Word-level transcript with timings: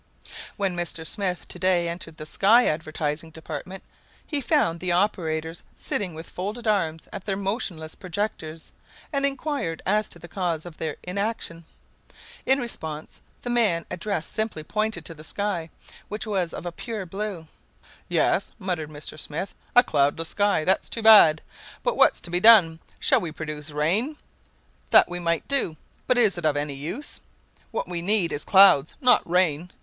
When 0.57 0.75
Mr. 0.75 1.05
Smith 1.05 1.47
to 1.49 1.59
day 1.59 1.87
entered 1.87 2.17
the 2.17 2.25
sky 2.25 2.65
advertising 2.65 3.29
department, 3.29 3.83
he 4.25 4.41
found 4.41 4.79
the 4.79 4.91
operators 4.91 5.61
sitting 5.75 6.15
with 6.15 6.27
folded 6.27 6.65
arms 6.65 7.07
at 7.13 7.25
their 7.25 7.37
motionless 7.37 7.93
projectors, 7.93 8.71
and 9.13 9.27
inquired 9.27 9.83
as 9.85 10.09
to 10.09 10.17
the 10.17 10.27
cause 10.27 10.65
of 10.65 10.77
their 10.77 10.95
inaction. 11.03 11.65
In 12.47 12.57
response, 12.59 13.21
the 13.43 13.51
man 13.51 13.85
addressed 13.91 14.31
simply 14.31 14.63
pointed 14.63 15.05
to 15.05 15.13
the 15.13 15.23
sky, 15.23 15.69
which 16.07 16.25
was 16.25 16.51
of 16.51 16.65
a 16.65 16.71
pure 16.71 17.05
blue. 17.05 17.45
"Yes," 18.09 18.49
muttered 18.57 18.89
Mr. 18.89 19.19
Smith, 19.19 19.53
"a 19.75 19.83
cloudless 19.83 20.29
sky! 20.29 20.63
That's 20.63 20.89
too 20.89 21.03
bad, 21.03 21.43
but 21.83 21.95
what's 21.95 22.19
to 22.21 22.31
be 22.31 22.39
done? 22.39 22.79
Shall 22.99 23.21
we 23.21 23.31
produce 23.31 23.69
rain? 23.69 24.17
That 24.89 25.09
we 25.09 25.19
might 25.19 25.47
do, 25.47 25.77
but 26.07 26.17
is 26.17 26.39
it 26.39 26.45
of 26.47 26.57
any 26.57 26.73
use? 26.73 27.21
What 27.69 27.87
we 27.87 28.01
need 28.01 28.31
is 28.33 28.43
clouds, 28.43 28.95
not 28.99 29.21
rain. 29.29 29.69